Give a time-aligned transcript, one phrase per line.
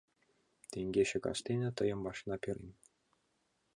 [0.71, 2.71] —Теҥгече кастене тыйым машина перен.